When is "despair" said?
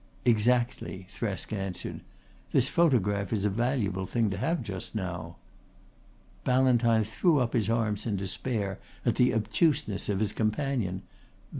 8.15-8.79